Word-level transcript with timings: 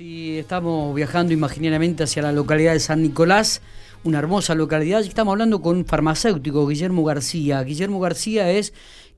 Y 0.00 0.38
estamos 0.38 0.94
viajando 0.94 1.34
imaginariamente 1.34 2.04
hacia 2.04 2.22
la 2.22 2.32
localidad 2.32 2.72
de 2.72 2.80
San 2.80 3.02
Nicolás, 3.02 3.60
una 4.02 4.18
hermosa 4.18 4.54
localidad. 4.54 5.02
Y 5.02 5.08
estamos 5.08 5.32
hablando 5.32 5.60
con 5.60 5.76
un 5.76 5.84
farmacéutico, 5.84 6.66
Guillermo 6.66 7.04
García. 7.04 7.62
Guillermo 7.62 8.00
García 8.00 8.50
es 8.50 8.72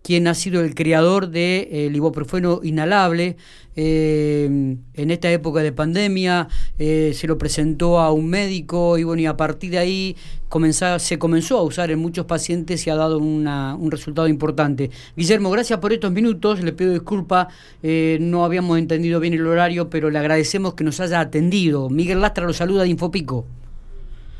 quien 0.06 0.28
ha 0.28 0.34
sido 0.34 0.60
el 0.60 0.76
creador 0.76 1.24
del 1.24 1.32
de, 1.32 1.68
eh, 1.72 1.90
ibuprofeno 1.92 2.60
inhalable. 2.62 3.36
Eh, 3.74 4.44
en 4.46 5.10
esta 5.10 5.32
época 5.32 5.64
de 5.64 5.72
pandemia 5.72 6.46
eh, 6.78 7.10
se 7.12 7.26
lo 7.26 7.36
presentó 7.36 7.98
a 7.98 8.12
un 8.12 8.28
médico 8.28 8.98
y 8.98 9.02
bueno, 9.02 9.20
y 9.22 9.26
a 9.26 9.36
partir 9.36 9.72
de 9.72 9.78
ahí 9.78 10.16
comenzó, 10.48 11.00
se 11.00 11.18
comenzó 11.18 11.58
a 11.58 11.64
usar 11.64 11.90
en 11.90 11.98
muchos 11.98 12.24
pacientes 12.24 12.86
y 12.86 12.90
ha 12.90 12.94
dado 12.94 13.18
una, 13.18 13.74
un 13.74 13.90
resultado 13.90 14.28
importante. 14.28 14.92
Guillermo, 15.16 15.50
gracias 15.50 15.80
por 15.80 15.92
estos 15.92 16.12
minutos, 16.12 16.62
le 16.62 16.72
pido 16.72 16.92
disculpa, 16.92 17.48
no 17.82 18.44
habíamos 18.44 18.78
entendido 18.78 19.18
bien 19.18 19.34
el 19.34 19.44
horario, 19.44 19.90
pero 19.90 20.08
le 20.08 20.20
agradecemos 20.20 20.74
que 20.74 20.84
nos 20.84 21.00
haya 21.00 21.18
atendido. 21.18 21.90
Miguel 21.90 22.20
Lastra 22.20 22.46
lo 22.46 22.52
saluda 22.52 22.84
de 22.84 22.90
Infopico. 22.90 23.44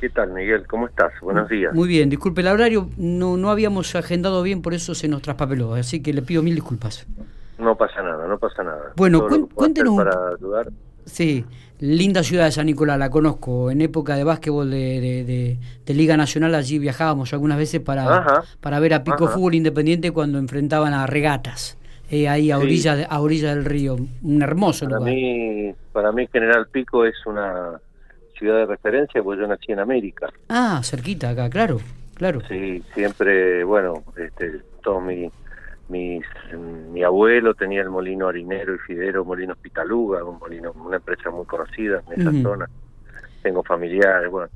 ¿Qué 0.00 0.10
tal, 0.10 0.30
Miguel? 0.32 0.66
¿Cómo 0.66 0.86
estás? 0.86 1.12
Buenos 1.23 1.48
días. 1.48 1.74
Muy 1.74 1.88
bien, 1.88 2.10
disculpe 2.10 2.42
el 2.42 2.48
horario, 2.48 2.91
no, 2.98 3.36
no 3.36 3.50
habíamos 3.50 3.95
agendado 3.96 4.42
bien, 4.42 4.60
por 4.60 4.74
eso 4.74 4.95
se 4.95 5.09
nos 5.09 5.22
traspapeló, 5.22 5.74
así 5.74 6.02
que 6.02 6.12
le 6.12 6.20
pido 6.20 6.42
mil 6.42 6.55
disculpas. 6.55 7.06
No 7.59 7.77
pasa 7.77 8.02
nada, 8.02 8.27
no 8.27 8.38
pasa 8.38 8.62
nada. 8.62 8.92
Bueno, 8.96 9.27
cuéntenos. 9.55 9.96
Para 9.96 10.34
ayudar. 10.34 10.69
Sí, 11.06 11.46
linda 11.78 12.22
ciudad 12.22 12.45
de 12.45 12.52
San 12.52 12.66
Nicolás, 12.66 12.98
la 12.98 13.09
conozco. 13.09 13.70
En 13.70 13.80
época 13.80 14.16
de 14.16 14.24
básquetbol 14.24 14.70
de, 14.70 15.59
de, 15.86 15.95
Liga 15.95 16.16
Nacional, 16.19 16.55
allí 16.55 16.78
viajábamos 16.78 17.33
algunas 17.33 17.56
veces 17.56 17.80
para, 17.80 18.44
para 18.60 18.80
ver 18.80 18.92
a 18.92 19.05
Pico 19.05 19.28
Fútbol 19.28 19.55
Independiente 19.55 20.10
cuando 20.10 20.38
enfrentaban 20.38 20.92
a 20.92 21.06
regatas. 21.06 21.78
Eh, 22.10 22.28
ahí 22.28 22.50
a 22.50 22.58
orilla, 22.58 23.06
a 23.08 23.20
orilla 23.20 23.55
del 23.55 23.64
río, 23.64 23.97
un 24.22 24.42
hermoso 24.42 24.84
para 24.84 24.98
lugar. 24.98 25.12
Mí, 25.12 25.74
para 25.92 26.12
mí 26.12 26.28
General 26.30 26.66
Pico 26.70 27.05
es 27.05 27.14
una 27.27 27.80
ciudad 28.39 28.59
de 28.59 28.67
referencia, 28.67 29.23
pues 29.23 29.39
yo 29.39 29.47
nací 29.47 29.73
en 29.73 29.81
América. 29.81 30.29
Ah, 30.48 30.81
cerquita 30.83 31.31
acá, 31.31 31.51
claro, 31.51 31.79
claro. 32.15 32.41
Sí, 32.48 32.83
siempre, 32.95 33.65
bueno, 33.65 34.05
este, 34.17 34.61
todo 34.83 35.01
mi, 35.01 35.31
mi, 35.89 36.20
mi 36.93 37.03
abuelo 37.03 37.55
tenía 37.55 37.83
el 37.83 37.91
molino 37.91 38.28
harinero 38.28 38.75
y 38.75 38.78
fidero, 38.78 39.25
molino 39.25 39.55
Pitaluga, 39.56 40.25
un 40.25 40.39
molino, 40.39 40.73
una 40.73 40.97
empresa 40.97 41.31
muy 41.31 41.47
conocida 41.47 42.03
en 42.11 42.20
esa 42.20 42.43
zona. 42.43 42.69
Tengo 43.43 43.62
familiares, 43.62 44.31
bueno. 44.31 44.50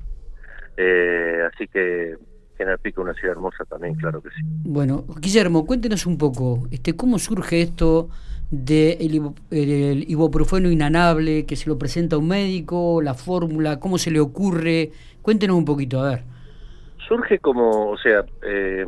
Eh, 0.77 1.49
así 1.53 1.69
que 1.69 2.17
General 2.61 2.79
Pico 2.79 3.01
una 3.01 3.15
ciudad 3.15 3.33
hermosa 3.33 3.65
también, 3.65 3.95
claro 3.95 4.23
que 4.23 4.29
sí. 4.31 4.43
Bueno, 4.65 5.05
Guillermo, 5.19 5.65
cuéntenos 5.65 6.05
un 6.05 6.19
poco, 6.19 6.69
este, 6.71 6.95
¿cómo 6.95 7.19
surge 7.19 7.63
esto 7.63 8.11
del 8.51 8.99
de 8.99 10.05
ibuprofeno 10.09 10.71
inanable 10.71 11.47
que 11.47 11.57
se 11.57 11.69
lo 11.69 11.79
presenta 11.79 12.17
a 12.17 12.19
un 12.19 12.29
médico, 12.29 13.01
la 13.01 13.15
fórmula, 13.15 13.79
cómo 13.79 13.97
se 13.97 14.11
le 14.11 14.21
ocurre. 14.21 14.91
Cuéntenos 15.23 15.57
un 15.57 15.65
poquito, 15.65 16.01
a 16.01 16.11
ver. 16.11 16.23
Surge 17.09 17.39
como, 17.39 17.91
o 17.91 17.97
sea, 17.97 18.25
eh, 18.43 18.85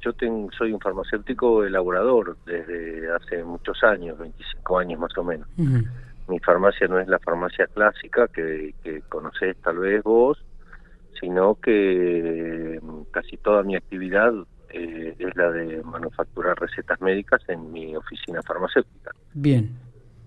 yo 0.00 0.12
soy 0.56 0.72
un 0.72 0.80
farmacéutico 0.80 1.64
elaborador 1.64 2.36
desde 2.46 3.12
hace 3.12 3.44
muchos 3.44 3.82
años, 3.84 4.18
25 4.18 4.78
años 4.78 5.00
más 5.00 5.16
o 5.18 5.24
menos. 5.24 5.46
Mi 6.26 6.38
farmacia 6.40 6.88
no 6.88 6.98
es 6.98 7.06
la 7.06 7.18
farmacia 7.18 7.66
clásica 7.66 8.28
que, 8.28 8.74
que 8.82 9.02
conocés 9.02 9.56
tal 9.62 9.78
vez 9.78 10.02
vos, 10.02 10.42
sino 11.24 11.54
que 11.54 12.78
casi 13.10 13.38
toda 13.38 13.62
mi 13.62 13.76
actividad 13.76 14.34
eh, 14.68 15.14
es 15.18 15.36
la 15.36 15.50
de 15.50 15.82
manufacturar 15.82 16.58
recetas 16.60 17.00
médicas 17.00 17.40
en 17.48 17.72
mi 17.72 17.96
oficina 17.96 18.42
farmacéutica. 18.42 19.10
Bien. 19.32 19.70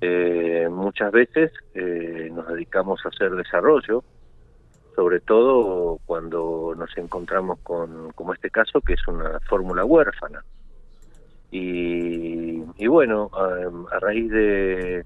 Eh, 0.02 0.68
muchas 0.72 1.12
veces 1.12 1.52
eh, 1.76 2.32
nos 2.34 2.48
dedicamos 2.48 3.00
a 3.06 3.10
hacer 3.10 3.36
desarrollo, 3.36 4.04
sobre 4.96 5.20
todo 5.20 6.00
cuando 6.08 6.74
nos 6.76 6.98
encontramos 6.98 7.60
con, 7.60 8.12
como 8.14 8.34
este 8.34 8.50
caso, 8.50 8.82
que 8.82 8.94
es 8.94 9.08
una 9.08 9.40
fórmula 9.42 9.86
huérfana. 9.86 10.44
Y, 11.52 12.88
bueno, 12.88 13.30
a, 13.34 14.00
raíz 14.00 14.30
de, 14.32 15.06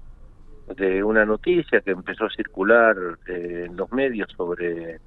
de 0.74 1.04
una 1.04 1.26
noticia 1.26 1.82
que 1.82 1.90
empezó 1.90 2.24
a 2.24 2.30
circular 2.30 2.96
en 3.26 3.76
los 3.76 3.92
medios 3.92 4.28
sobre 4.36 4.98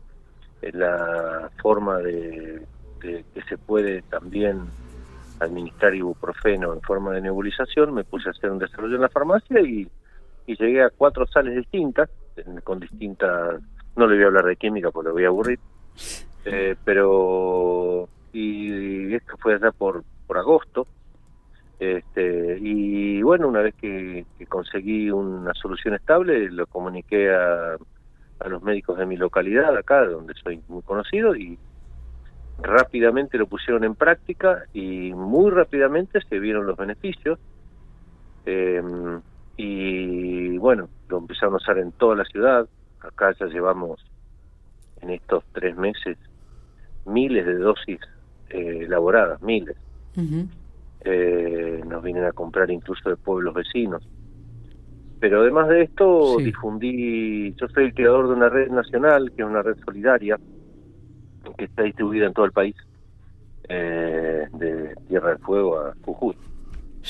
la 0.62 1.50
forma 1.62 1.98
de 2.00 2.66
que, 3.00 3.24
se 3.48 3.58
puede 3.58 4.02
también 4.04 4.62
administrar 5.40 5.94
ibuprofeno 5.94 6.74
en 6.74 6.82
forma 6.82 7.14
de 7.14 7.22
nebulización, 7.22 7.94
me 7.94 8.04
puse 8.04 8.30
a 8.30 8.32
hacer 8.32 8.50
un 8.50 8.60
desarrollo 8.60 8.96
en 8.96 9.02
la 9.02 9.10
farmacia 9.10 9.60
y, 9.62 9.88
llegué 10.48 10.84
a 10.84 10.90
cuatro 10.90 11.26
sales 11.28 11.56
distintas, 11.56 12.10
con 12.64 12.80
distintas, 12.80 13.62
no 13.96 14.08
le 14.08 14.16
voy 14.16 14.24
a 14.24 14.28
hablar 14.28 14.46
de 14.46 14.56
química 14.56 14.92
porque 14.92 15.10
lo 15.10 15.14
voy 15.14 15.26
a 15.26 15.28
aburrir, 15.28 15.60
eh, 16.46 16.76
pero, 16.84 18.08
y, 18.32 19.14
esto 19.14 19.36
fue 19.38 19.56
allá 19.56 19.72
por, 19.72 20.04
por 20.28 20.38
agosto, 20.38 20.88
este, 21.80 22.58
y 22.62 23.22
bueno, 23.22 23.48
una 23.48 23.62
vez 23.62 23.76
que, 23.76 24.26
conseguí 24.48 25.10
una 25.12 25.54
solución 25.54 25.96
estable, 25.96 26.50
lo 26.50 26.68
comuniqué 26.68 27.34
a, 27.34 27.76
a 28.40 28.50
los 28.50 28.62
médicos 28.63 28.97
de 28.97 29.06
mi 29.06 29.18
localidad, 29.18 29.75
acá, 29.78 30.06
donde 30.06 30.34
soy 30.35 30.62
muy 30.68 30.81
conocido, 30.81 31.35
y 31.35 31.57
rápidamente 32.59 33.38
lo 33.38 33.47
pusieron 33.47 33.84
en 33.84 33.96
práctica 33.96 34.63
y 34.73 35.13
muy 35.13 35.51
rápidamente 35.51 36.19
se 36.28 36.40
vieron 36.40 36.66
los 36.66 36.78
beneficios. 36.78 37.40
Em, 38.46 39.22
y 39.57 40.57
bueno, 40.57 40.90
lo 41.09 41.18
empezaron 41.18 41.56
a 41.56 41.57
usar 41.57 41.78
en 41.78 41.91
toda 41.94 42.16
la 42.16 42.25
ciudad. 42.25 42.68
Acá 43.01 43.34
ya 43.40 43.47
llevamos 43.47 44.03
en 45.02 45.12
estos 45.12 45.44
tres 45.53 45.75
meses 45.75 46.17
miles 47.06 47.46
de 47.46 47.56
dosis 47.56 48.00
eh, 48.50 48.79
elaboradas, 48.84 49.41
miles. 49.41 49.75
Eh, 51.02 51.84
nos 51.85 52.03
vienen 52.03 52.25
a 52.25 52.31
comprar 52.31 52.72
incluso 52.72 53.09
de 53.09 53.16
pueblos 53.16 53.53
vecinos. 53.53 54.07
Pero 55.20 55.42
además 55.42 55.70
de 55.70 55.84
esto, 55.84 56.38
difundí, 56.38 57.53
yo 57.53 57.68
soy 57.70 57.86
el 57.86 57.94
creador 57.94 58.28
de 58.28 58.34
una 58.34 58.50
red 58.50 58.70
nacional, 58.70 59.31
que 59.36 59.42
es 59.42 59.48
una 59.48 59.62
red 59.62 59.78
solidaria, 59.86 60.38
que 61.58 61.66
está 61.66 61.84
distribuida 61.84 62.28
en 62.28 62.34
todo 62.34 62.46
el 62.46 62.52
país, 62.52 62.76
eh, 63.70 64.48
de 64.53 64.96
Tierra 65.08 65.30
del 65.30 65.40
Fuego 65.40 65.80
a 65.80 65.94
Jujuy. 66.03 66.36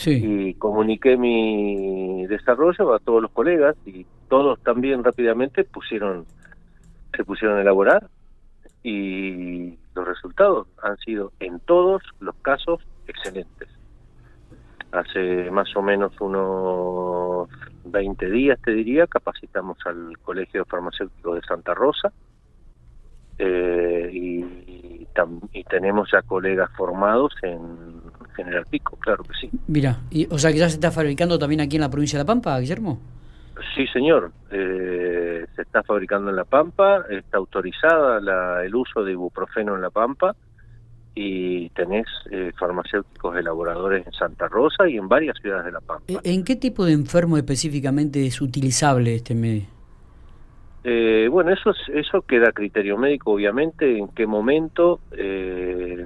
Y 0.05 0.53
comuniqué 0.55 1.17
mi 1.17 2.27
desarrollo 2.27 2.93
a 2.93 2.99
todos 2.99 3.21
los 3.21 3.31
colegas 3.31 3.75
y 3.85 4.05
todos 4.27 4.59
también 4.61 5.03
rápidamente 5.03 5.63
pusieron 5.63 6.25
se 7.15 7.23
pusieron 7.23 7.57
a 7.57 7.61
elaborar 7.61 8.09
y 8.83 9.77
los 9.95 10.07
resultados 10.07 10.67
han 10.83 10.97
sido 10.97 11.31
en 11.39 11.59
todos 11.61 12.03
los 12.19 12.35
casos 12.41 12.81
excelentes. 13.07 13.69
Hace 14.91 15.49
más 15.49 15.75
o 15.75 15.81
menos 15.81 16.13
unos 16.19 17.49
20 17.85 18.29
días, 18.29 18.59
te 18.61 18.71
diría, 18.71 19.07
capacitamos 19.07 19.77
al 19.85 20.17
Colegio 20.19 20.65
Farmacéutico 20.65 21.35
de 21.35 21.41
Santa 21.41 21.73
Rosa, 21.73 22.11
eh, 23.37 24.09
y, 24.13 24.45
y, 25.53 25.63
tenemos 25.69 26.09
ya 26.11 26.21
colegas 26.21 26.69
formados 26.77 27.33
en 27.41 27.59
General 28.35 28.65
Pico, 28.69 28.97
claro 28.97 29.23
que 29.23 29.33
sí. 29.33 29.49
Mira, 29.67 29.97
y, 30.09 30.25
o 30.31 30.37
sea 30.37 30.51
que 30.51 30.59
ya 30.59 30.69
se 30.69 30.75
está 30.75 30.91
fabricando 30.91 31.37
también 31.37 31.59
aquí 31.61 31.75
en 31.75 31.81
la 31.81 31.89
provincia 31.89 32.17
de 32.17 32.23
La 32.23 32.27
Pampa, 32.27 32.57
Guillermo. 32.59 32.99
Sí, 33.75 33.87
señor. 33.87 34.31
Eh, 34.51 35.45
se 35.55 35.61
está 35.61 35.83
fabricando 35.83 36.29
en 36.29 36.35
La 36.35 36.45
Pampa, 36.45 37.03
está 37.09 37.37
autorizada 37.37 38.19
la, 38.21 38.63
el 38.63 38.75
uso 38.75 39.03
de 39.03 39.13
ibuprofeno 39.13 39.75
en 39.75 39.81
La 39.81 39.89
Pampa 39.89 40.35
y 41.15 41.69
tenés 41.69 42.05
eh, 42.29 42.51
farmacéuticos 42.59 43.37
elaboradores 43.37 44.05
en 44.05 44.11
Santa 44.11 44.49
Rosa 44.49 44.87
y 44.87 44.97
en 44.97 45.07
varias 45.07 45.37
ciudades 45.41 45.65
de 45.65 45.71
La 45.71 45.79
Pampa. 45.79 46.19
¿En 46.23 46.43
qué 46.43 46.57
tipo 46.57 46.83
de 46.83 46.91
enfermo 46.91 47.37
específicamente 47.37 48.25
es 48.25 48.41
utilizable 48.41 49.15
este 49.15 49.33
medio? 49.33 49.63
Eh, 50.87 51.27
bueno, 51.31 51.51
eso 51.51 51.71
eso 51.91 52.21
queda 52.21 52.49
a 52.49 52.51
criterio 52.51 52.95
médico, 52.95 53.31
obviamente, 53.31 53.97
en 53.97 54.07
qué 54.09 54.27
momento 54.27 54.99
eh, 55.17 56.05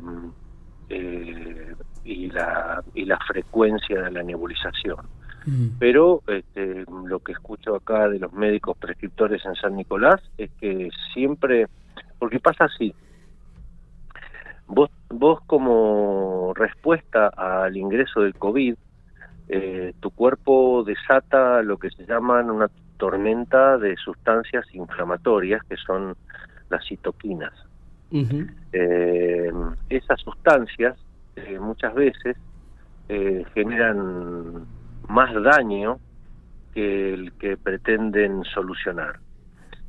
eh, 0.90 1.74
y 2.06 2.28
la 2.28 2.82
y 2.94 3.04
la 3.04 3.20
frecuencia 3.28 4.04
de 4.04 4.12
la 4.12 4.24
nebulización. 4.24 5.00
Mm. 5.46 5.68
Pero 5.80 6.22
este, 6.28 6.86
lo 7.06 7.20
que 7.20 7.34
escucho 7.34 7.76
acá 7.76 8.08
de 8.08 8.20
los 8.20 8.32
médicos 8.32 8.78
prescriptores 8.78 9.46
en 9.46 9.56
San 9.56 9.76
Nicolás 9.76 10.22
es 10.38 10.50
que 10.62 10.90
siempre, 11.14 11.68
porque 12.18 12.40
pasa 12.40 12.64
así, 12.64 12.94
vos 14.66 14.90
vos 15.10 15.42
como 15.48 16.54
respuesta 16.56 17.28
al 17.28 17.76
ingreso 17.76 18.22
del 18.22 18.36
COVID, 18.36 18.76
tu 20.00 20.12
cuerpo 20.12 20.84
desata 20.84 21.64
lo 21.64 21.78
que 21.78 21.90
se 21.90 22.06
llaman 22.06 22.52
una 22.52 22.70
tormenta 22.98 23.78
de 23.78 23.96
sustancias 23.96 24.66
inflamatorias 24.74 25.64
que 25.64 25.78
son 25.78 26.16
las 26.70 26.86
citoquinas. 26.86 27.54
Eh, 28.12 29.52
esas 29.90 30.22
sustancias 30.22 30.98
eh, 31.36 31.60
muchas 31.60 31.94
veces 31.94 32.38
eh, 33.08 33.46
generan 33.54 34.66
más 35.08 35.34
daño 35.44 36.00
que 36.74 37.14
el 37.14 37.34
que 37.34 37.58
pretenden 37.58 38.44
solucionar. 38.44 39.20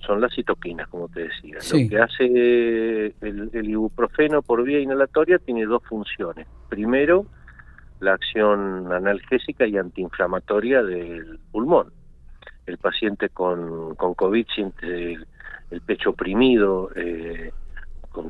Son 0.06 0.20
las 0.20 0.34
citoquinas, 0.34 0.88
como 0.88 1.08
te 1.08 1.28
decía. 1.28 1.58
Lo 1.72 1.88
que 1.88 1.98
hace 1.98 3.14
el, 3.20 3.50
el 3.52 3.70
ibuprofeno 3.70 4.42
por 4.42 4.62
vía 4.62 4.80
inhalatoria 4.80 5.38
tiene 5.38 5.66
dos 5.66 5.82
funciones. 5.84 6.46
Primero, 6.68 7.26
la 8.00 8.14
acción 8.14 8.92
analgésica 8.92 9.66
y 9.66 9.76
antiinflamatoria 9.76 10.82
del 10.82 11.38
pulmón. 11.52 11.92
El 12.66 12.78
paciente 12.78 13.28
con, 13.28 13.94
con 13.94 14.14
COVID 14.14 14.46
siente 14.54 15.18
el, 15.70 15.80
pecho 15.82 16.10
oprimido, 16.10 16.90
eh, 16.96 17.52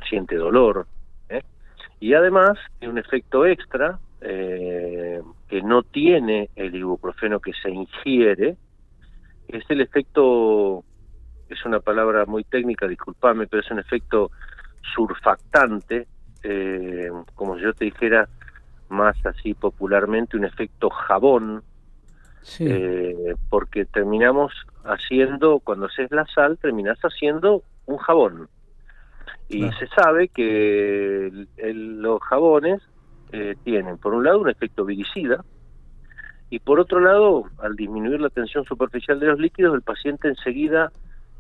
siente 0.09 0.37
dolor, 0.37 0.87
¿eh? 1.29 1.43
y 2.01 2.15
además 2.15 2.59
tiene 2.79 2.93
un 2.93 2.99
efecto 2.99 3.47
extra 3.47 3.99
eh, 4.21 5.21
que 5.49 5.63
no 5.63 5.83
tiene 5.83 6.51
el 6.57 6.75
ibuprofeno 6.75 7.41
que 7.41 7.53
se 7.63 7.71
ingiere, 7.71 8.57
es 9.49 9.65
el 9.69 9.81
efecto, 9.81 10.85
es 11.55 11.65
una 11.65 11.81
palabra 11.81 12.27
muy 12.27 12.45
técnica, 12.45 12.87
disculpame, 12.87 13.47
pero 13.47 13.63
es 13.63 13.71
un 13.71 13.79
efecto 13.79 14.31
surfactante, 14.95 16.07
eh, 16.43 17.11
como 17.35 17.57
si 17.57 17.63
yo 17.63 17.73
te 17.75 17.87
dijera 17.87 18.29
más 18.89 19.17
así 19.25 19.55
popularmente, 19.55 20.37
un 20.37 20.45
efecto 20.45 20.91
jabón, 20.91 21.63
eh, 22.59 23.35
porque 23.49 23.85
terminamos 23.85 24.53
haciendo, 24.85 25.61
cuando 25.61 25.87
haces 25.87 26.11
la 26.11 26.27
sal, 26.27 26.59
terminas 26.59 26.99
haciendo 27.01 27.63
un 27.87 27.99
jabón. 27.99 28.49
Y 29.49 29.69
se 29.73 29.89
sabe 29.89 30.29
que 30.29 31.47
los 31.75 32.23
jabones 32.23 32.81
eh, 33.33 33.57
tienen, 33.65 33.99
por 33.99 34.15
un 34.15 34.25
lado, 34.25 34.41
un 34.41 34.49
efecto 34.49 34.85
viricida, 34.85 35.45
y 36.51 36.59
por 36.59 36.81
otro 36.81 37.01
lado, 37.01 37.45
al 37.59 37.77
disminuir 37.77 38.21
la 38.21 38.29
tensión 38.29 38.65
superficial 38.65 39.21
de 39.21 39.27
los 39.27 39.39
líquidos, 39.39 39.75
el 39.75 39.83
paciente 39.83 40.29
enseguida 40.29 40.91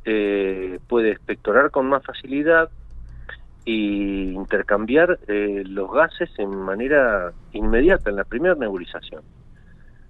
eh, 0.05 0.79
puede 0.89 1.11
expectorar 1.11 1.71
con 1.71 1.87
más 1.87 2.05
facilidad 2.05 2.71
y 3.65 4.31
intercambiar 4.33 5.19
eh, 5.29 5.63
los 5.67 5.93
gases 5.93 6.31
en 6.39 6.57
manera 6.57 7.33
inmediata, 7.53 8.11
en 8.11 8.17
la 8.17 8.25
primera 8.25 8.55
nebulización. 8.55 9.23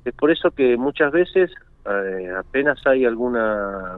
Es 0.05 0.15
por 0.15 0.31
eso 0.31 0.51
que 0.51 0.77
muchas 0.77 1.13
veces 1.13 1.51
apenas 2.37 2.79
hay 2.87 3.07
alguna 3.07 3.97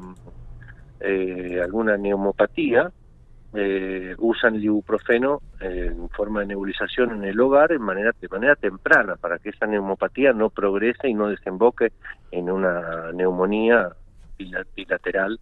alguna 1.62 1.96
neumopatía, 1.96 2.92
eh, 3.54 4.14
usan 4.18 4.54
el 4.54 4.64
ibuprofeno 4.64 5.42
en 5.60 6.08
forma 6.08 6.40
de 6.40 6.46
nebulización 6.46 7.10
en 7.10 7.24
el 7.24 7.38
hogar 7.38 7.72
en 7.72 7.82
manera, 7.82 8.12
de 8.18 8.28
manera 8.28 8.56
temprana 8.56 9.16
para 9.16 9.38
que 9.38 9.50
esa 9.50 9.66
neumopatía 9.66 10.32
no 10.32 10.48
progrese 10.48 11.08
y 11.08 11.14
no 11.14 11.28
desemboque 11.28 11.92
en 12.30 12.50
una 12.50 13.12
neumonía 13.12 13.90
bilateral, 14.74 15.38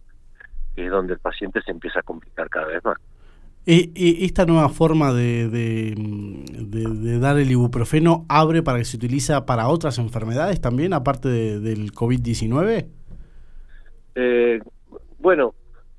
que 0.75 0.85
es 0.85 0.91
donde 0.91 1.13
el 1.13 1.19
paciente 1.19 1.61
se 1.61 1.71
empieza 1.71 1.99
a 1.99 2.03
complicar 2.03 2.49
cada 2.49 2.67
vez 2.67 2.83
más. 2.83 2.97
¿Y, 3.65 4.25
esta 4.25 4.45
nueva 4.45 4.69
forma 4.69 5.13
de, 5.13 5.47
de, 5.47 7.19
dar 7.19 7.37
el 7.37 7.51
ibuprofeno 7.51 8.25
abre 8.27 8.63
para 8.63 8.79
que 8.79 8.85
se 8.85 8.97
utiliza 8.97 9.45
para 9.45 9.67
otras 9.67 9.99
enfermedades 9.99 10.59
también, 10.59 10.93
aparte 10.93 11.29
del 11.29 11.91
COVID-19? 11.91 12.87
Eh, 14.15 14.59
bueno, 15.19 15.53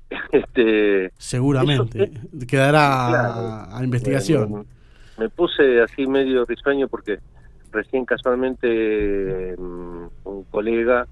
este, 0.31 1.11
Seguramente, 1.17 2.11
quedará 2.47 3.77
a 3.77 3.83
investigación. 3.83 4.67
me 5.17 5.29
puse 5.29 5.81
así 5.81 6.05
medio 6.05 6.43
risueño 6.45 6.89
porque 6.89 7.19
recién 7.71 8.05
casualmente 8.05 9.55
mm, 9.57 10.05
un 10.25 10.43
colega 10.51 11.07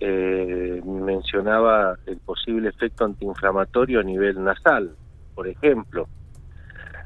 eh, 0.00 0.80
mencionaba 0.84 1.96
el 2.06 2.18
posible 2.18 2.68
efecto 2.68 3.04
antiinflamatorio 3.04 4.00
a 4.00 4.02
nivel 4.02 4.42
nasal, 4.42 4.94
por 5.34 5.48
ejemplo. 5.48 6.08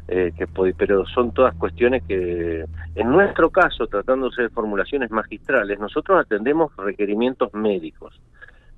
Eh, 0.08 0.32
que 0.36 0.48
pero 0.76 1.06
son 1.06 1.32
todas 1.32 1.54
cuestiones 1.54 2.02
que, 2.02 2.64
en 2.96 3.10
nuestro 3.10 3.50
caso, 3.50 3.86
tratándose 3.86 4.42
de 4.42 4.48
formulaciones 4.50 5.10
magistrales, 5.10 5.78
nosotros 5.78 6.20
atendemos 6.20 6.74
requerimientos 6.76 7.54
médicos 7.54 8.20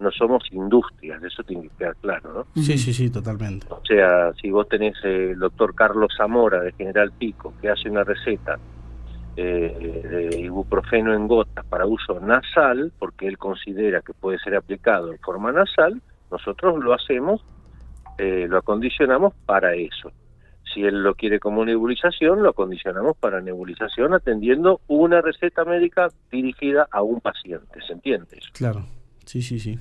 no 0.00 0.10
somos 0.10 0.42
industrias, 0.52 1.22
eso 1.22 1.42
tiene 1.44 1.64
que 1.64 1.76
quedar 1.78 1.96
claro, 1.96 2.46
¿no? 2.54 2.62
Sí, 2.62 2.78
sí, 2.78 2.92
sí, 2.92 3.10
totalmente. 3.10 3.66
O 3.70 3.80
sea, 3.86 4.32
si 4.34 4.50
vos 4.50 4.68
tenés 4.68 4.96
el 5.04 5.38
doctor 5.38 5.74
Carlos 5.74 6.12
Zamora 6.16 6.60
de 6.60 6.72
General 6.72 7.12
Pico, 7.12 7.54
que 7.60 7.70
hace 7.70 7.88
una 7.88 8.04
receta 8.04 8.58
eh, 9.36 10.30
de 10.30 10.40
ibuprofeno 10.40 11.14
en 11.14 11.26
gotas 11.26 11.64
para 11.66 11.86
uso 11.86 12.20
nasal, 12.20 12.92
porque 12.98 13.26
él 13.26 13.36
considera 13.36 14.00
que 14.00 14.12
puede 14.12 14.38
ser 14.38 14.54
aplicado 14.54 15.12
en 15.12 15.18
forma 15.18 15.50
nasal, 15.52 16.00
nosotros 16.30 16.82
lo 16.82 16.94
hacemos, 16.94 17.44
eh, 18.18 18.46
lo 18.48 18.58
acondicionamos 18.58 19.34
para 19.46 19.74
eso. 19.74 20.12
Si 20.72 20.82
él 20.82 21.02
lo 21.02 21.14
quiere 21.14 21.38
como 21.38 21.64
nebulización, 21.64 22.42
lo 22.42 22.50
acondicionamos 22.50 23.16
para 23.16 23.40
nebulización 23.40 24.14
atendiendo 24.14 24.80
una 24.88 25.20
receta 25.20 25.64
médica 25.64 26.08
dirigida 26.30 26.88
a 26.90 27.02
un 27.02 27.20
paciente, 27.20 27.80
¿se 27.86 27.92
entiende? 27.92 28.38
Eso? 28.38 28.50
Claro. 28.52 28.84
Sí, 29.24 29.42
sí, 29.42 29.58
sí. 29.58 29.78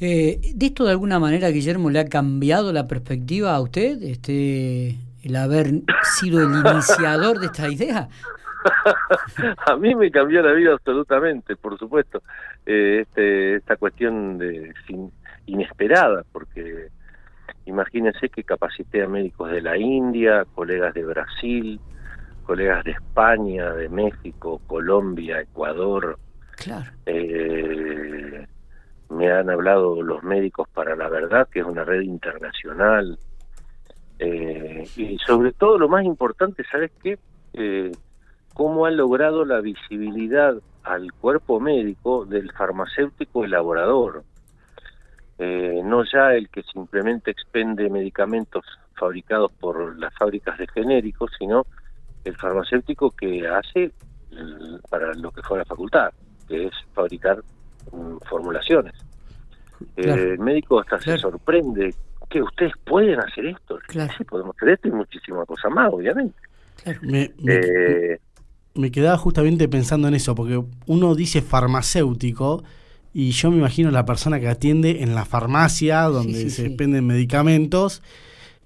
Eh, 0.00 0.40
¿De 0.54 0.66
esto 0.66 0.84
de 0.84 0.90
alguna 0.90 1.20
manera, 1.20 1.48
Guillermo, 1.50 1.88
le 1.90 2.00
ha 2.00 2.08
cambiado 2.08 2.72
la 2.72 2.88
perspectiva 2.88 3.54
a 3.54 3.60
usted, 3.60 4.02
este, 4.02 4.96
el 5.22 5.36
haber 5.36 5.82
sido 6.18 6.40
el 6.40 6.66
iniciador 6.66 7.38
de 7.38 7.46
esta 7.46 7.70
idea? 7.70 8.08
a 9.66 9.76
mí 9.76 9.94
me 9.94 10.10
cambió 10.10 10.42
la 10.42 10.52
vida 10.52 10.72
absolutamente, 10.72 11.56
por 11.56 11.78
supuesto, 11.78 12.22
eh, 12.66 13.00
este, 13.02 13.56
esta 13.56 13.76
cuestión 13.76 14.38
de 14.38 14.72
inesperada, 15.46 16.24
porque 16.32 16.88
imagínense 17.66 18.28
que 18.28 18.44
capacité 18.44 19.02
a 19.02 19.08
médicos 19.08 19.50
de 19.50 19.60
la 19.60 19.76
India, 19.76 20.44
colegas 20.54 20.94
de 20.94 21.04
Brasil, 21.04 21.80
colegas 22.44 22.84
de 22.84 22.92
España, 22.92 23.72
de 23.72 23.88
México, 23.88 24.60
Colombia, 24.66 25.40
Ecuador, 25.40 26.18
claro. 26.56 26.90
eh, 27.06 28.46
me 29.10 29.30
han 29.30 29.50
hablado 29.50 30.02
los 30.02 30.22
médicos 30.22 30.68
para 30.68 30.96
la 30.96 31.08
verdad, 31.08 31.48
que 31.48 31.60
es 31.60 31.66
una 31.66 31.84
red 31.84 32.00
internacional, 32.00 33.18
eh, 34.18 34.84
y 34.96 35.18
sobre 35.18 35.52
todo 35.52 35.78
lo 35.78 35.88
más 35.88 36.04
importante, 36.04 36.64
¿sabes 36.70 36.92
qué? 37.02 37.18
Eh, 37.54 37.90
cómo 38.54 38.86
ha 38.86 38.90
logrado 38.90 39.44
la 39.44 39.60
visibilidad 39.60 40.54
al 40.84 41.12
cuerpo 41.12 41.60
médico 41.60 42.24
del 42.24 42.50
farmacéutico 42.52 43.44
elaborador, 43.44 44.24
eh, 45.38 45.80
no 45.84 46.04
ya 46.04 46.34
el 46.34 46.48
que 46.48 46.62
simplemente 46.62 47.30
expende 47.30 47.88
medicamentos 47.88 48.64
fabricados 48.94 49.52
por 49.52 49.98
las 49.98 50.14
fábricas 50.14 50.58
de 50.58 50.66
genéricos, 50.68 51.30
sino 51.38 51.66
el 52.24 52.36
farmacéutico 52.36 53.10
que 53.10 53.46
hace 53.46 53.92
para 54.88 55.12
lo 55.14 55.30
que 55.30 55.42
fue 55.42 55.58
la 55.58 55.64
facultad, 55.64 56.10
que 56.48 56.66
es 56.66 56.72
fabricar 56.94 57.42
Mm, 57.90 58.18
formulaciones. 58.28 58.94
el 59.96 60.38
médico 60.38 60.78
hasta 60.78 61.00
se 61.00 61.18
sorprende 61.18 61.92
que 62.30 62.40
ustedes 62.40 62.72
pueden 62.84 63.18
hacer 63.18 63.46
esto. 63.46 63.78
Sí, 63.88 64.24
podemos 64.24 64.54
hacer 64.56 64.70
esto 64.70 64.88
y 64.88 64.92
muchísimas 64.92 65.46
cosas 65.46 65.72
más, 65.72 65.92
obviamente. 65.92 66.36
Me, 67.02 67.30
eh, 67.48 68.18
me, 68.74 68.90
quedaba 68.90 69.16
justamente 69.18 69.68
pensando 69.68 70.08
en 70.08 70.14
eso, 70.14 70.34
porque 70.34 70.62
uno 70.86 71.14
dice 71.14 71.42
farmacéutico 71.42 72.64
y 73.14 73.30
yo 73.32 73.50
me 73.50 73.58
imagino 73.58 73.90
la 73.90 74.04
persona 74.04 74.40
que 74.40 74.48
atiende 74.48 75.02
en 75.02 75.14
la 75.14 75.24
farmacia 75.24 76.02
donde 76.02 76.50
se 76.50 76.66
expenden 76.66 77.06
medicamentos 77.06 78.02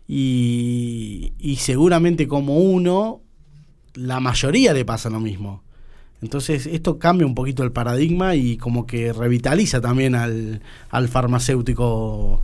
y, 0.07 1.33
y 1.39 1.57
seguramente 1.57 2.29
como 2.29 2.59
uno, 2.59 3.21
la 3.95 4.21
mayoría 4.21 4.73
le 4.73 4.85
pasa 4.85 5.11
lo 5.11 5.21
mismo. 5.21 5.63
Entonces 6.23 6.67
esto 6.67 6.99
cambia 6.99 7.27
un 7.27 7.35
poquito 7.35 7.63
el 7.63 7.73
paradigma 7.73 8.35
y 8.35 8.57
como 8.57 8.87
que 8.87 9.13
revitaliza 9.13 9.81
también 9.81 10.15
al, 10.15 10.63
al 10.91 11.09
farmacéutico. 11.09 12.41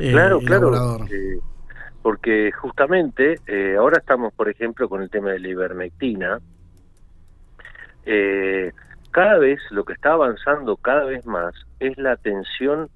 Eh, 0.00 0.12
claro, 0.12 0.40
claro. 0.40 1.06
Eh, 1.10 1.38
porque 2.02 2.50
justamente 2.52 3.40
eh, 3.46 3.76
ahora 3.78 3.98
estamos, 3.98 4.32
por 4.32 4.48
ejemplo, 4.48 4.88
con 4.88 5.02
el 5.02 5.10
tema 5.10 5.30
de 5.30 5.40
la 5.40 5.48
ivermectina. 5.48 6.40
Cada 9.10 9.38
vez 9.38 9.60
lo 9.70 9.84
que 9.84 9.94
está 9.94 10.12
avanzando 10.12 10.76
cada 10.76 11.04
vez 11.04 11.26
más 11.26 11.54
es 11.80 11.96
la 11.98 12.12
atención 12.12 12.88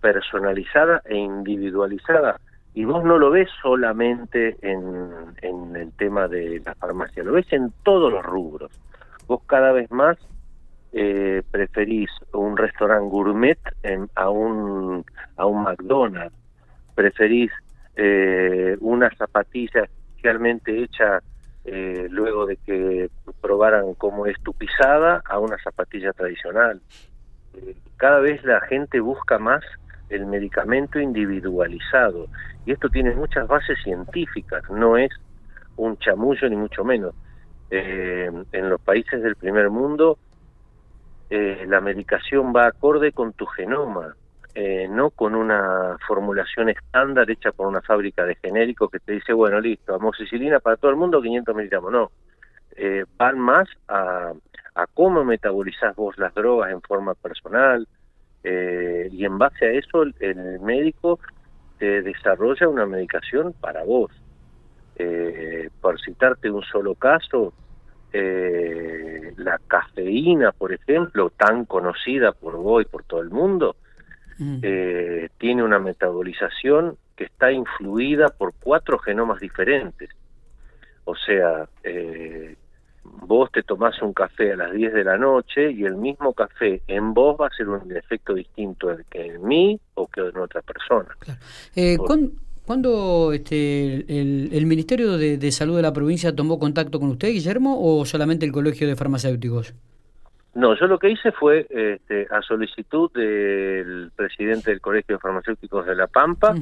personalizada 0.00 1.02
e 1.04 1.16
individualizada. 1.16 2.40
Y 2.74 2.84
vos 2.84 3.04
no 3.04 3.18
lo 3.18 3.30
ves 3.30 3.48
solamente 3.60 4.56
en, 4.62 5.10
en 5.42 5.76
el 5.76 5.92
tema 5.92 6.28
de 6.28 6.62
la 6.64 6.74
farmacia, 6.74 7.22
lo 7.22 7.32
ves 7.32 7.52
en 7.52 7.72
todos 7.82 8.10
los 8.10 8.24
rubros 8.24 8.70
vos 9.26 9.42
cada 9.46 9.72
vez 9.72 9.90
más 9.90 10.18
eh, 10.92 11.42
preferís 11.50 12.10
un 12.32 12.56
restaurante 12.56 13.08
gourmet 13.08 13.58
a 14.14 14.28
un 14.28 15.04
a 15.36 15.46
un 15.46 15.62
McDonald's, 15.62 16.36
preferís 16.94 17.50
eh, 17.96 18.76
una 18.80 19.10
zapatilla 19.16 19.84
especialmente 19.84 20.82
hecha 20.82 21.22
eh, 21.64 22.06
luego 22.10 22.46
de 22.46 22.56
que 22.56 23.10
probaran 23.40 23.94
cómo 23.94 24.26
es 24.26 24.40
tu 24.42 24.52
pisada 24.52 25.22
a 25.24 25.38
una 25.38 25.56
zapatilla 25.62 26.12
tradicional. 26.12 26.80
cada 27.96 28.18
vez 28.20 28.42
la 28.44 28.60
gente 28.62 29.00
busca 29.00 29.38
más 29.38 29.62
el 30.08 30.26
medicamento 30.26 30.98
individualizado 30.98 32.26
y 32.66 32.72
esto 32.72 32.88
tiene 32.88 33.14
muchas 33.14 33.46
bases 33.46 33.78
científicas, 33.82 34.62
no 34.70 34.96
es 34.96 35.10
un 35.76 35.96
chamullo 35.98 36.48
ni 36.48 36.56
mucho 36.56 36.84
menos. 36.84 37.14
Eh, 37.70 38.30
en 38.52 38.68
los 38.68 38.80
países 38.80 39.22
del 39.22 39.36
primer 39.36 39.70
mundo 39.70 40.18
eh, 41.30 41.64
la 41.66 41.80
medicación 41.80 42.52
va 42.54 42.66
acorde 42.66 43.12
con 43.12 43.32
tu 43.32 43.46
genoma, 43.46 44.14
eh, 44.54 44.86
no 44.90 45.08
con 45.10 45.34
una 45.34 45.96
formulación 46.06 46.68
estándar 46.68 47.30
hecha 47.30 47.52
por 47.52 47.66
una 47.66 47.80
fábrica 47.80 48.26
de 48.26 48.34
genéricos 48.34 48.90
que 48.90 48.98
te 48.98 49.12
dice, 49.12 49.32
bueno, 49.32 49.58
listo, 49.60 49.94
amoxicilina 49.94 50.60
para 50.60 50.76
todo 50.76 50.90
el 50.90 50.98
mundo, 50.98 51.22
500 51.22 51.56
miligramos. 51.56 51.90
No, 51.90 52.10
eh, 52.76 53.06
van 53.16 53.38
más 53.38 53.66
a, 53.88 54.32
a 54.74 54.86
cómo 54.92 55.24
metabolizás 55.24 55.96
vos 55.96 56.18
las 56.18 56.34
drogas 56.34 56.70
en 56.70 56.82
forma 56.82 57.14
personal 57.14 57.88
eh, 58.44 59.08
y 59.10 59.24
en 59.24 59.38
base 59.38 59.64
a 59.64 59.70
eso 59.70 60.02
el, 60.02 60.14
el, 60.20 60.60
médico 60.60 61.18
te 61.78 62.02
desarrolla 62.02 62.68
una 62.68 62.84
medicación 62.84 63.54
para 63.54 63.84
vos. 63.84 64.10
por 65.80 65.98
citarte 66.00 66.50
un 66.50 66.62
solo 66.62 66.94
caso, 66.94 67.54
la 68.12 69.58
cafeína, 69.66 70.52
por 70.52 70.72
ejemplo, 70.74 71.30
tan 71.30 71.64
conocida 71.64 72.32
por 72.32 72.56
vos 72.56 72.82
y 72.82 72.84
por 72.84 73.02
todo 73.04 73.20
el 73.22 73.30
mundo, 73.30 73.76
Mm. 74.42 74.58
eh, 74.62 75.28
tiene 75.38 75.62
una 75.62 75.78
metabolización 75.78 76.96
que 77.16 77.24
está 77.24 77.52
influida 77.52 78.28
por 78.28 78.52
cuatro 78.60 78.98
genomas 78.98 79.40
diferentes. 79.40 80.10
O 81.04 81.14
sea, 81.14 81.68
eh, 81.84 82.56
vos 83.04 83.50
te 83.52 83.62
tomás 83.62 84.00
un 84.02 84.12
café 84.12 84.52
a 84.52 84.56
las 84.56 84.72
10 84.72 84.94
de 84.94 85.04
la 85.04 85.16
noche 85.16 85.70
y 85.70 85.84
el 85.84 85.96
mismo 85.96 86.32
café 86.32 86.82
en 86.88 87.14
vos 87.14 87.36
va 87.40 87.46
a 87.46 87.50
ser 87.50 87.68
un 87.68 87.94
efecto 87.96 88.34
distinto 88.34 88.88
que 89.10 89.26
en 89.26 89.44
mí 89.46 89.78
o 89.94 90.06
que 90.08 90.20
en 90.20 90.36
otra 90.36 90.62
persona. 90.62 91.16
Eh, 91.76 91.96
¿Cuándo 92.64 93.32
este, 93.32 94.20
el, 94.20 94.50
el 94.52 94.66
Ministerio 94.66 95.18
de, 95.18 95.36
de, 95.36 95.52
Salud 95.52 95.76
de 95.76 95.82
la 95.82 95.92
provincia 95.92 96.34
tomó 96.34 96.60
contacto 96.60 97.00
con 97.00 97.10
usted, 97.10 97.28
Guillermo, 97.28 97.78
o 97.80 98.04
solamente 98.04 98.46
el 98.46 98.52
Colegio 98.52 98.86
de 98.86 98.94
Farmacéuticos? 98.94 99.74
No, 100.54 100.74
yo 100.74 100.86
lo 100.86 100.98
que 100.98 101.10
hice 101.10 101.32
fue, 101.32 101.66
este, 101.70 102.26
a 102.30 102.42
solicitud 102.42 103.10
del 103.12 104.12
presidente 104.14 104.70
del 104.70 104.82
Colegio 104.82 105.16
de 105.16 105.20
Farmacéuticos 105.20 105.86
de 105.86 105.94
La 105.94 106.06
Pampa, 106.08 106.54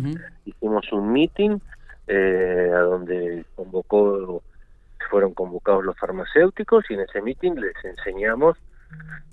hicimos 0.44 0.92
un 0.92 1.12
meeting 1.12 1.58
eh, 2.06 2.70
a 2.72 2.80
donde 2.80 3.44
convocó, 3.56 4.42
fueron 5.10 5.34
convocados 5.34 5.84
los 5.84 5.98
farmacéuticos 5.98 6.84
y 6.88 6.94
en 6.94 7.00
ese 7.00 7.20
meeting 7.20 7.54
les 7.54 7.74
enseñamos, 7.84 8.58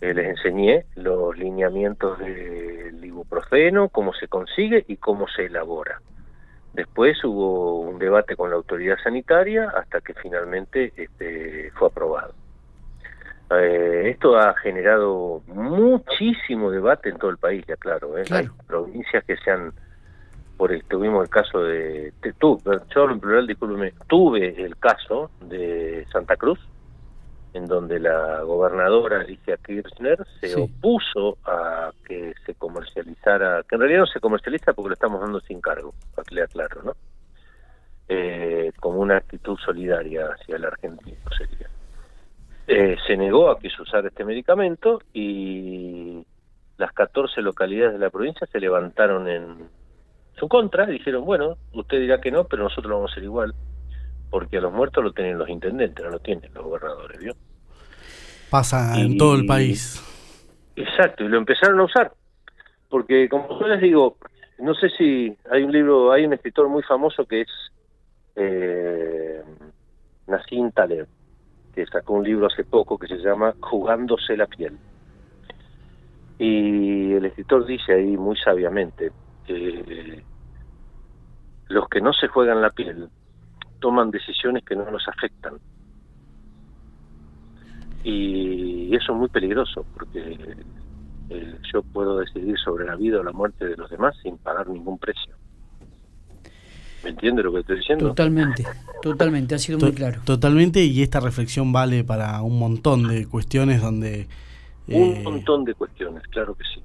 eh, 0.02 0.14
les 0.16 0.28
enseñé 0.28 0.86
los 0.96 1.38
lineamientos 1.38 2.18
del 2.18 3.04
ibuprofeno, 3.06 3.90
cómo 3.90 4.14
se 4.14 4.28
consigue 4.28 4.84
y 4.88 4.98
cómo 4.98 5.28
se 5.28 5.46
elabora. 5.46 6.02
Después 6.74 7.24
hubo 7.24 7.82
un 7.82 8.00
debate 8.00 8.36
con 8.36 8.50
la 8.50 8.56
autoridad 8.56 8.98
sanitaria 9.04 9.72
hasta 9.76 10.02
que 10.02 10.16
finalmente 10.16 10.94
este, 10.96 11.72
fue 11.76 11.90
aprobado. 11.90 12.34
Eh, 13.50 14.10
esto 14.10 14.38
ha 14.38 14.54
generado 14.56 15.42
muchísimo 15.48 16.70
debate 16.70 17.10
en 17.10 17.18
todo 17.18 17.32
el 17.32 17.38
país, 17.38 17.64
ya 17.68 17.78
claro. 17.78 18.18
¿eh? 18.18 18.26
Hay 18.32 18.50
provincias 18.68 19.24
que 19.24 19.38
se 19.38 19.52
han. 19.52 19.74
Por 20.58 20.72
el, 20.72 20.84
tuvimos 20.86 21.24
el 21.24 21.30
caso 21.30 21.64
de. 21.64 22.12
tú, 22.40 22.60
yo 22.94 23.10
en 23.10 23.20
plural, 23.20 23.48
discúlpeme. 23.48 23.94
Tuve 24.08 24.62
el 24.62 24.76
caso 24.78 25.30
de 25.42 26.06
Santa 26.12 26.36
Cruz, 26.36 26.60
en 27.54 27.68
donde 27.68 28.00
la 28.00 28.42
gobernadora 28.42 29.22
Alicia 29.22 29.58
Kirchner 29.58 30.26
se 30.42 30.60
opuso 30.60 31.38
a 31.46 31.92
que 32.06 32.34
se 32.46 32.56
comercializara. 32.56 33.64
Que 33.64 33.76
en 33.76 33.82
realidad 33.82 34.02
no 34.02 34.08
se 34.08 34.20
comercializa 34.20 34.74
porque 34.74 34.90
lo 34.90 34.94
estamos 34.94 35.22
dando 35.22 35.40
sin 35.42 35.62
cargo, 35.62 35.94
para 36.16 36.26
que 36.26 36.36
le 36.36 36.44
aclaro, 36.44 36.84
¿no? 36.84 36.94
Eh, 38.10 38.72
como 38.80 39.00
una 39.00 39.18
actitud 39.18 39.58
solidaria 39.58 40.28
hacia 40.28 40.56
el 40.56 40.66
argentino 40.66 41.18
sería. 41.38 41.70
Eh, 42.68 42.98
se 43.08 43.16
negó 43.16 43.50
a 43.50 43.60
que 43.60 43.70
se 43.70 43.82
usara 43.82 44.10
este 44.10 44.26
medicamento 44.26 45.02
y 45.14 46.22
las 46.78 46.92
14 46.92 47.42
localidades 47.42 47.94
de 47.94 48.00
la 48.00 48.10
provincia 48.10 48.46
se 48.52 48.60
levantaron 48.60 49.28
en 49.30 49.70
su 50.38 50.50
contra 50.50 50.84
y 50.90 50.94
dijeron, 50.94 51.26
bueno, 51.26 51.58
usted 51.72 52.00
dirá 52.00 52.20
que 52.20 52.30
no, 52.30 52.44
pero 52.44 52.64
nosotros 52.64 52.90
lo 52.90 52.96
vamos 52.96 53.12
a 53.12 53.14
hacer 53.14 53.24
igual, 53.24 53.54
porque 54.30 54.58
a 54.58 54.62
los 54.62 54.74
muertos 54.74 55.04
lo 55.04 55.14
tienen 55.14 55.38
los 55.38 55.50
intendentes, 55.50 56.04
no 56.04 56.12
lo 56.12 56.20
tienen 56.20 56.54
los 56.54 56.64
gobernadores, 56.64 57.20
¿vio? 57.20 57.34
Pasa 58.50 59.00
en 59.00 59.18
todo 59.18 59.36
el 59.36 59.46
país. 59.46 60.04
Exacto, 60.76 61.24
y 61.24 61.30
lo 61.30 61.38
empezaron 61.38 61.80
a 61.80 61.84
usar, 61.84 62.12
porque 62.90 63.28
como 63.30 63.60
yo 63.60 63.68
les 63.68 63.82
digo, 63.82 64.18
no 64.60 64.76
sé 64.76 64.90
si 64.90 65.36
hay 65.50 65.64
un 65.64 65.72
libro, 65.72 66.12
hay 66.12 66.26
un 66.26 66.34
escritor 66.34 66.68
muy 66.68 66.84
famoso 66.84 67.26
que 67.26 67.42
es 67.42 67.50
eh, 68.36 69.42
Nassim 70.28 70.72
Taleb, 70.72 71.08
que 71.78 71.86
sacó 71.86 72.14
un 72.14 72.24
libro 72.24 72.48
hace 72.48 72.64
poco 72.64 72.98
que 72.98 73.06
se 73.06 73.18
llama 73.18 73.54
Jugándose 73.60 74.36
la 74.36 74.48
piel. 74.48 74.80
Y 76.40 77.14
el 77.14 77.24
escritor 77.26 77.68
dice 77.68 77.94
ahí 77.94 78.18
muy 78.18 78.36
sabiamente 78.36 79.12
que 79.46 80.24
los 81.68 81.88
que 81.88 82.02
no 82.02 82.14
se 82.14 82.30
juegan 82.30 82.64
la 82.64 82.72
piel 82.72 83.10
toman 83.80 84.10
decisiones 84.10 84.64
que 84.66 84.76
no 84.76 84.90
nos 84.90 85.08
afectan. 85.08 85.60
Y 88.04 88.96
eso 88.96 89.12
es 89.12 89.20
muy 89.20 89.30
peligroso 89.30 89.86
porque 89.94 90.36
eh, 91.30 91.60
yo 91.72 91.84
puedo 91.84 92.18
decidir 92.18 92.58
sobre 92.58 92.86
la 92.86 92.96
vida 92.96 93.20
o 93.20 93.24
la 93.24 93.34
muerte 93.34 93.68
de 93.68 93.78
los 93.78 93.92
demás 93.92 94.18
sin 94.24 94.40
pagar 94.40 94.68
ningún 94.68 94.98
precio. 94.98 95.36
¿Me 97.04 97.12
entiende 97.12 97.44
lo 97.44 97.54
que 97.54 97.60
estoy 97.60 97.78
diciendo? 97.78 98.08
Totalmente, 98.08 98.66
totalmente, 99.02 99.56
ha 99.56 99.60
sido 99.60 99.80
muy 99.80 99.94
claro. 99.94 100.22
Totalmente, 100.26 100.84
y 100.84 101.02
esta 101.02 101.20
reflexión 101.20 101.72
vale 101.72 102.04
para 102.04 102.42
un 102.42 102.58
montón 102.58 103.08
de 103.08 103.28
cuestiones 103.28 103.82
donde... 103.82 104.28
Un 104.88 105.16
eh, 105.16 105.22
montón 105.24 105.66
de 105.66 105.74
cuestiones, 105.74 106.24
claro 106.30 106.56
que 106.56 106.64
sí. 106.64 106.82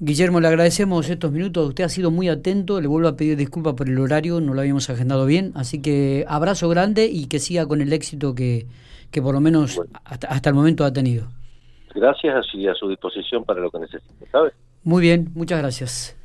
Guillermo, 0.00 0.40
le 0.40 0.48
agradecemos 0.48 1.08
estos 1.08 1.30
minutos. 1.30 1.68
Usted 1.68 1.84
ha 1.84 1.88
sido 1.88 2.10
muy 2.10 2.28
atento. 2.28 2.80
Le 2.80 2.88
vuelvo 2.88 3.08
a 3.08 3.16
pedir 3.16 3.36
disculpas 3.36 3.74
por 3.74 3.88
el 3.88 3.98
horario, 3.98 4.40
no 4.40 4.52
lo 4.54 4.60
habíamos 4.60 4.90
agendado 4.90 5.26
bien. 5.26 5.52
Así 5.54 5.80
que 5.80 6.24
abrazo 6.28 6.68
grande 6.68 7.06
y 7.06 7.26
que 7.26 7.38
siga 7.38 7.66
con 7.66 7.80
el 7.80 7.92
éxito 7.92 8.34
que, 8.34 8.66
que 9.10 9.22
por 9.22 9.34
lo 9.34 9.40
menos 9.40 9.80
hasta, 10.04 10.26
hasta, 10.28 10.48
el 10.50 10.56
momento 10.56 10.84
ha 10.84 10.92
tenido. 10.92 11.28
Gracias 11.94 12.46
y 12.54 12.66
a 12.66 12.74
su 12.74 12.88
disposición 12.88 13.44
para 13.44 13.60
lo 13.60 13.70
que 13.70 13.78
necesite, 13.78 14.26
¿sabes? 14.32 14.52
Muy 14.82 15.02
bien, 15.02 15.30
muchas 15.34 15.60
gracias. 15.60 16.16